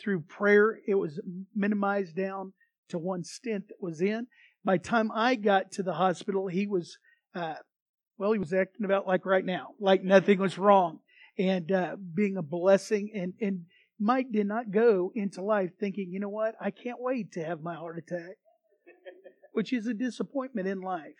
[0.00, 1.20] through prayer, it was
[1.54, 2.52] minimized down
[2.88, 4.26] to one stent that was in.
[4.64, 6.98] By time I got to the hospital, he was
[7.34, 7.56] uh,
[8.18, 11.00] well, he was acting about like right now, like nothing was wrong,
[11.38, 13.10] and uh, being a blessing.
[13.14, 13.66] And and
[13.98, 17.62] Mike did not go into life thinking, you know what, I can't wait to have
[17.62, 18.36] my heart attack,
[19.52, 21.14] which is a disappointment in life.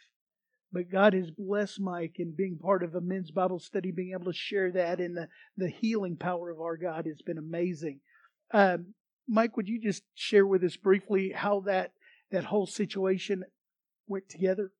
[0.73, 4.31] But God has blessed Mike in being part of a men's Bible study, being able
[4.33, 8.01] to share that, and the the healing power of our God has been amazing.
[8.53, 8.95] Um,
[9.29, 11.93] Mike, would you just share with us briefly how that
[12.31, 13.45] that whole situation
[14.07, 14.73] went together?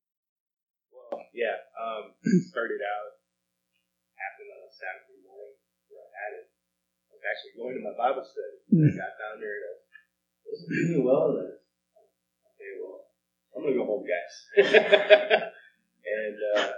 [1.37, 2.17] Yeah, um,
[2.49, 3.21] started out
[4.17, 5.53] happened on a Saturday morning
[5.93, 6.49] where I had it.
[6.49, 8.57] I was actually going to my Bible study.
[8.73, 8.89] Mm.
[8.89, 9.75] I got down there and I
[10.49, 11.37] wasn't doing well.
[11.37, 12.01] And I
[12.57, 13.13] okay, well,
[13.53, 14.35] I'm gonna go home, guys.
[16.17, 16.69] and uh,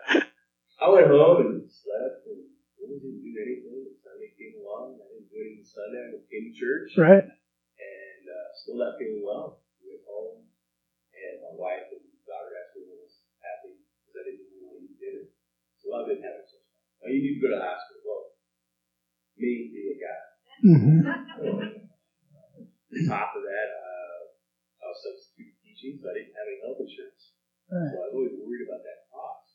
[0.83, 2.43] I went home and slept and
[2.83, 3.95] really didn't do anything.
[4.03, 4.99] Sunday came along.
[4.99, 6.03] I didn't do anything Sunday.
[6.03, 6.99] I came to church.
[6.99, 7.27] Right.
[7.31, 9.63] And uh, still not feeling well.
[9.87, 10.51] Went home
[11.15, 11.87] and my wife
[15.89, 16.53] Well, I didn't have it.
[17.01, 18.05] Oh, you need to go to the hospital.
[18.05, 18.37] Well,
[19.41, 20.21] me being a guy.
[20.69, 21.01] Mm-hmm.
[23.09, 24.21] top of that, uh,
[24.85, 27.33] I was substitute teaching, so I didn't have any health insurance.
[27.73, 27.89] Right.
[27.89, 29.49] So I was always worried about that cost.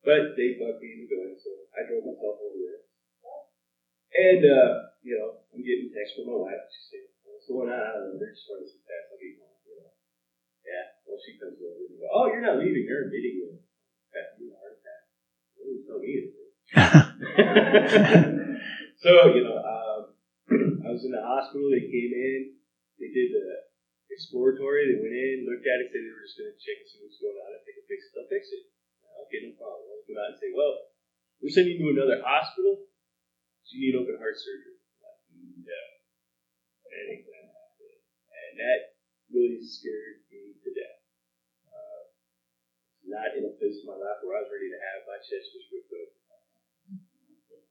[0.00, 2.82] But they bugged me into going, so I drove myself over there.
[4.16, 6.56] And, uh, you know, I'm getting text from my wife.
[6.72, 7.78] She's saying, what's going on?
[7.78, 8.16] I don't know.
[8.16, 9.12] They're just running some tests.
[9.12, 9.92] I'll be home, you know.
[10.64, 10.84] Yeah.
[11.04, 12.88] Well, she comes over and goes, oh, you're not leaving.
[12.88, 13.60] You're meeting with
[19.00, 20.12] So, you know, um,
[20.84, 21.72] I was in the hospital.
[21.72, 22.52] They came in.
[23.00, 23.64] They did the
[24.12, 24.92] exploratory.
[24.92, 27.00] They went in, looked at it, said they were just going to check and see
[27.00, 27.56] what's going on.
[27.56, 28.68] If they could fix it, they'll fix it.
[29.24, 29.88] Okay, no problem.
[29.88, 30.92] They'll come out and say, well,
[31.40, 32.92] we're sending you to another hospital.
[33.64, 34.84] So you need open heart surgery.
[35.00, 35.32] Happen.
[38.36, 39.00] And that
[39.32, 41.00] really scared me to death.
[41.72, 42.04] Uh,
[43.10, 45.50] not in a place in my life where I was ready to have my chest
[45.52, 46.20] just ripped open.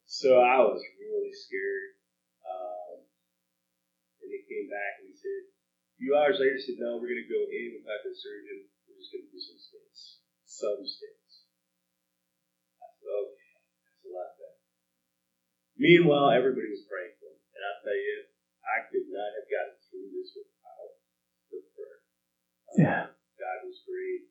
[0.10, 1.96] So I was really scared.
[2.44, 3.06] Um,
[4.20, 7.24] and they came back and he said, a few hours later, said, no, we're going
[7.24, 8.68] to go in without the surgeon.
[8.90, 10.02] We're just going to do some stents.
[10.50, 11.46] Some stents.
[12.82, 13.54] I said, okay,
[13.86, 14.60] that's a lot better.
[15.78, 17.40] Meanwhile, everybody was praying for me.
[17.54, 18.18] And I'll tell you,
[18.66, 20.92] I could not have gotten through this without
[21.54, 22.00] the prayer.
[22.82, 23.02] Yeah.
[23.08, 24.26] Um, God was great.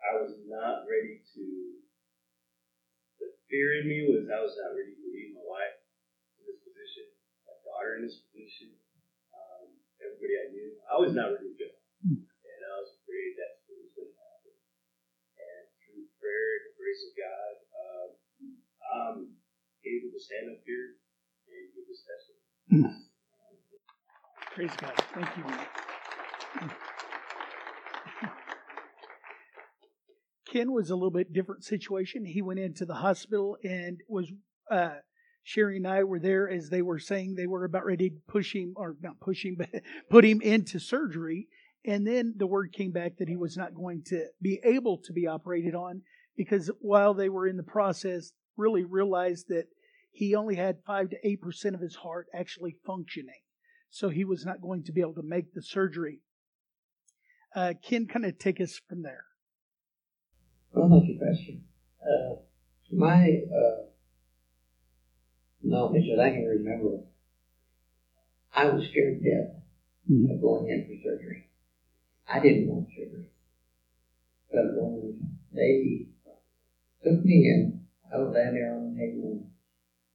[0.00, 1.44] I was not ready to
[3.20, 5.76] the fear in me was I was not ready to leave my wife
[6.40, 7.04] in this position,
[7.44, 8.72] my daughter in this position,
[9.36, 10.68] um, everybody I knew.
[10.88, 11.68] I was not ready to go.
[12.08, 14.54] And I was afraid that's what was going to happen.
[15.36, 18.08] And through prayer and the grace of God, um,
[18.80, 19.18] I'm
[19.84, 20.96] able to stand up here
[21.52, 22.40] and give this testimony.
[24.56, 24.96] Praise God.
[25.12, 25.44] Thank you.
[30.50, 32.24] Ken was a little bit different situation.
[32.24, 34.30] He went into the hospital and was
[34.70, 34.96] uh,
[35.42, 38.54] Sherry and I were there as they were saying they were about ready to push
[38.54, 39.68] him, or not push him, but
[40.10, 41.48] put him into surgery.
[41.84, 45.12] And then the word came back that he was not going to be able to
[45.12, 46.02] be operated on
[46.36, 49.66] because while they were in the process, really realized that
[50.12, 53.40] he only had five to eight percent of his heart actually functioning,
[53.88, 56.20] so he was not going to be able to make the surgery.
[57.54, 59.24] Uh, Ken, kind of take us from there.
[60.72, 61.54] Well, thank you, Pastor.
[62.00, 62.34] Uh,
[62.92, 63.82] my uh,
[65.62, 66.98] knowledge that I can remember,
[68.54, 69.50] I was scared to death
[70.10, 70.30] Mhm.
[70.30, 71.42] of going in for surgery.
[72.26, 73.28] I didn't want surgery.
[74.50, 75.18] But when
[75.52, 76.06] they
[77.02, 77.78] took me in,
[78.12, 79.46] I was down there on the table and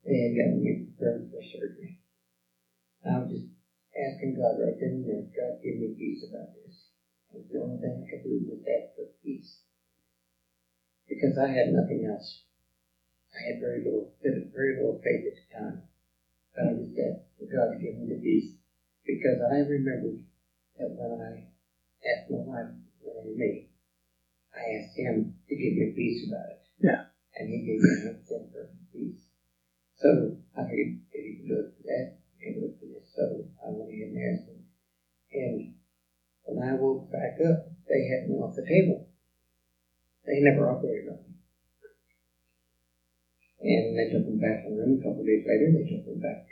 [0.05, 1.95] they had got me prepared for surgery.
[3.05, 3.45] I was just
[3.95, 6.89] asking God right then and there, God, give me peace about this.
[7.33, 9.64] It was the only thing I could do was ask for peace
[11.07, 12.41] because I had nothing else.
[13.35, 15.77] I had very little, very little faith at the time.
[16.55, 18.55] But I just asked for God to give me the peace
[19.05, 20.19] because I remembered
[20.79, 21.51] that when I
[22.07, 23.67] asked my wife to marry me,
[24.55, 26.61] I asked him to give me peace about it.
[26.79, 27.01] Yeah.
[27.35, 29.19] And he gave me a perfect peace.
[29.99, 32.05] So I figured if he could do it for that,
[32.39, 33.07] he could do it for this.
[33.15, 34.63] So I went ahead and asked him.
[35.35, 35.71] And
[36.47, 39.03] when I woke back up, they had me off the table.
[40.35, 41.31] They never operated on me.
[43.63, 45.71] And they took me back in the room a couple of days later.
[45.71, 46.43] They took me back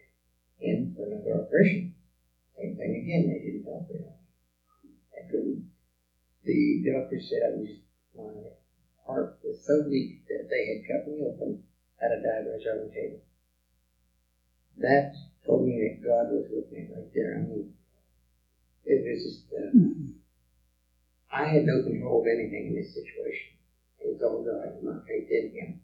[0.61, 1.91] in for another operation.
[2.55, 3.27] Same thing again.
[3.27, 4.95] They didn't operate on me.
[5.19, 5.63] I couldn't.
[6.45, 7.67] The doctor said I was
[8.15, 8.31] my
[9.05, 11.59] heart was so weak that they had cut me open
[11.99, 13.19] at a dialysis on the table.
[14.77, 15.11] That
[15.45, 17.35] told me that God was with me right there.
[17.35, 17.67] I mean,
[18.85, 19.43] it was just.
[19.51, 19.75] Uh,
[21.35, 23.52] I had no control of anything in this situation.
[24.03, 25.75] It was all God and my faith in Him.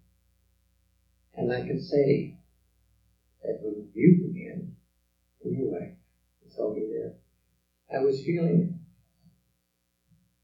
[1.33, 2.33] And I can say
[3.43, 4.71] that when you came in,
[5.45, 5.91] in your life,
[6.41, 7.13] and saw me there,
[7.89, 8.75] I was feeling,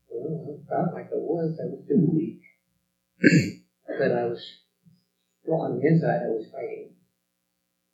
[0.10, 2.40] well, I felt like I was, I was too weak.
[4.00, 4.40] but I was,
[5.44, 6.92] well, on the inside, I was fighting.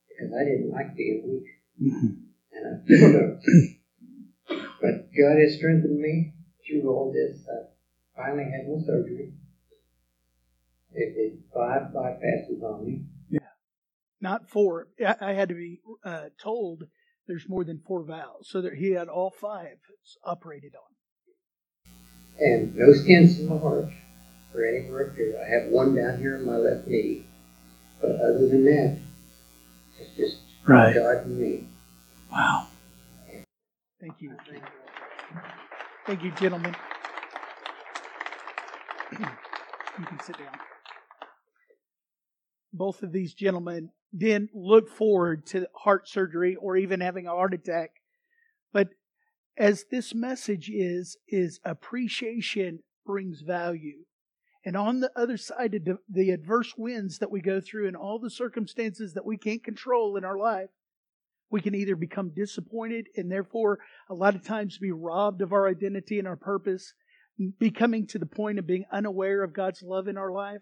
[0.08, 1.44] Because I didn't like being weak.
[1.82, 2.08] Mm-hmm.
[2.54, 3.38] And I still.
[4.82, 6.30] But God has strengthened me
[6.68, 7.48] through all this.
[7.48, 7.66] I
[8.16, 9.30] finally had my surgery.
[10.94, 13.02] They did five bypasses on me.
[13.30, 13.40] Yeah,
[14.20, 14.88] Not four.
[15.06, 16.84] I, I had to be uh, told
[17.28, 19.78] there's more than four valves, so that he had all five
[20.26, 22.46] operated on.
[22.46, 23.86] And no stents in my heart
[24.54, 25.40] or anywhere up here.
[25.40, 27.26] I have one down here in my left knee.
[28.02, 28.98] But other than that,
[30.00, 30.38] it's just
[30.68, 30.94] Right.
[30.94, 31.68] God and me.
[32.32, 32.68] Wow.
[34.00, 34.36] Thank you.
[36.06, 36.76] Thank you, gentlemen.
[39.12, 40.60] You can sit down.
[42.74, 47.54] Both of these gentlemen didn't look forward to heart surgery or even having a heart
[47.54, 47.92] attack.
[48.74, 48.90] But
[49.58, 54.06] as this message is, is appreciation brings value.
[54.66, 58.20] And on the other side of the- adverse winds that we go through and all
[58.20, 60.70] the circumstances that we can't control in our life,
[61.50, 65.68] we can either become disappointed and therefore a lot of times be robbed of our
[65.68, 66.94] identity and our purpose,
[67.60, 70.62] becoming to the point of being unaware of God's love in our life.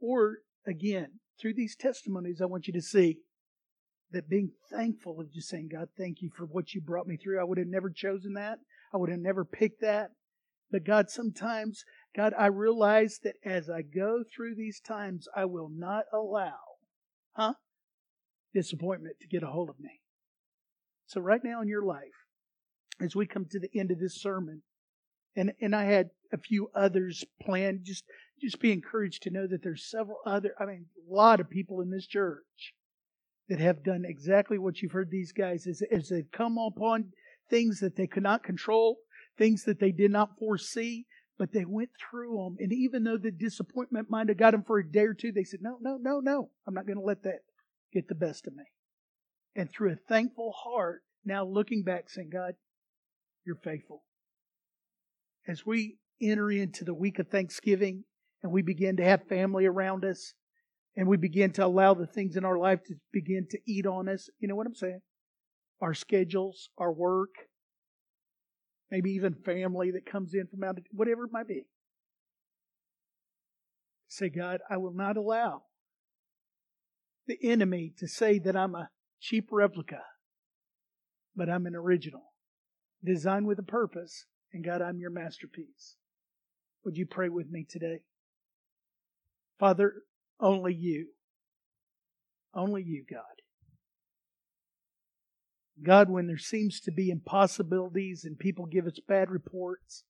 [0.00, 3.18] Or again, through these testimonies, I want you to see
[4.12, 7.40] that being thankful of just saying, God, thank you for what you brought me through.
[7.40, 8.58] I would have never chosen that.
[8.92, 10.10] I would have never picked that.
[10.70, 11.84] But God, sometimes,
[12.16, 16.58] God, I realize that as I go through these times, I will not allow,
[17.32, 17.54] huh?
[18.52, 20.00] Disappointment to get a hold of me.
[21.06, 22.26] So right now in your life,
[23.00, 24.62] as we come to the end of this sermon,
[25.36, 28.04] and, and I had a few others planned, just,
[28.44, 31.80] just be encouraged to know that there's several other, I mean, a lot of people
[31.80, 32.74] in this church
[33.48, 37.12] that have done exactly what you've heard these guys as, as they've come upon
[37.50, 38.98] things that they could not control,
[39.36, 41.06] things that they did not foresee,
[41.38, 42.56] but they went through them.
[42.58, 45.44] And even though the disappointment might have got them for a day or two, they
[45.44, 47.40] said, no, no, no, no, I'm not going to let that
[47.92, 48.64] get the best of me.
[49.56, 52.54] And through a thankful heart, now looking back, saying, God,
[53.44, 54.04] you're faithful.
[55.46, 58.04] As we enter into the week of Thanksgiving
[58.44, 60.34] and we begin to have family around us,
[60.96, 64.06] and we begin to allow the things in our life to begin to eat on
[64.06, 64.28] us.
[64.38, 65.00] You know what I'm saying?
[65.80, 67.30] Our schedules, our work,
[68.90, 71.64] maybe even family that comes in from out, of, whatever it might be.
[74.08, 75.62] Say, God, I will not allow
[77.26, 78.90] the enemy to say that I'm a
[79.20, 80.02] cheap replica,
[81.34, 82.34] but I'm an original,
[83.02, 85.96] designed with a purpose, and God, I'm your masterpiece.
[86.84, 88.00] Would you pray with me today?
[89.58, 89.92] Father,
[90.40, 91.08] only you.
[92.54, 93.22] Only you, God.
[95.82, 100.04] God, when there seems to be impossibilities and people give us bad reports,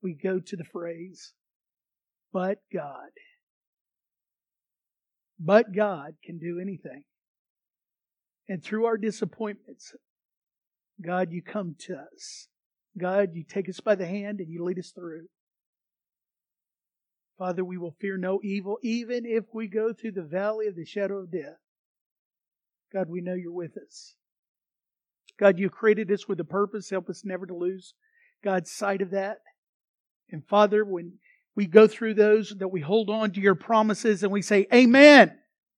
[0.00, 1.32] we go to the phrase,
[2.32, 3.10] but God.
[5.38, 7.02] But God can do anything.
[8.48, 9.92] And through our disappointments,
[11.04, 12.48] God, you come to us.
[12.98, 15.26] God, you take us by the hand and you lead us through.
[17.38, 20.84] Father, we will fear no evil, even if we go through the valley of the
[20.84, 21.58] shadow of death.
[22.92, 24.14] God, we know you're with us.
[25.38, 26.90] God, you created us with a purpose.
[26.90, 27.94] Help us never to lose
[28.44, 29.38] God's sight of that.
[30.30, 31.14] And Father, when
[31.54, 35.38] we go through those, that we hold on to your promises and we say, Amen,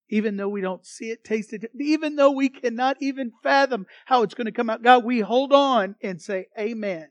[0.10, 4.24] even though we don't see it, taste it, even though we cannot even fathom how
[4.24, 4.84] it's going to come out.
[4.84, 7.10] God, we hold on and say, Amen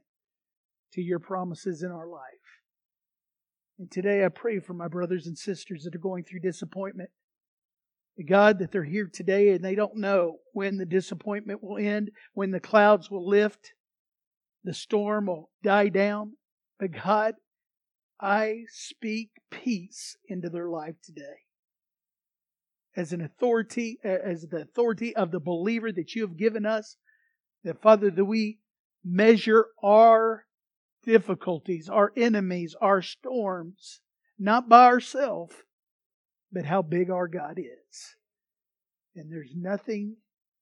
[0.92, 2.22] to your promises in our life.
[3.82, 7.10] And today I pray for my brothers and sisters that are going through disappointment.
[8.28, 12.52] God, that they're here today and they don't know when the disappointment will end, when
[12.52, 13.72] the clouds will lift,
[14.62, 16.34] the storm will die down.
[16.78, 17.34] But God,
[18.20, 21.40] I speak peace into their life today.
[22.96, 26.98] As an authority, as the authority of the believer that you have given us,
[27.64, 28.60] that Father, that we
[29.04, 30.44] measure our
[31.02, 34.00] difficulties, our enemies, our storms,
[34.38, 35.54] not by ourselves,
[36.52, 38.16] but how big our God is.
[39.14, 40.16] And there's nothing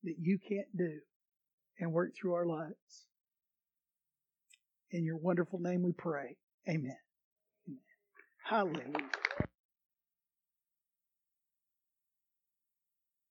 [0.05, 0.99] that you can't do
[1.79, 3.07] and work through our lives.
[4.91, 6.37] In your wonderful name we pray.
[6.69, 6.97] Amen.
[7.69, 7.79] Amen.
[8.45, 9.30] Hallelujah.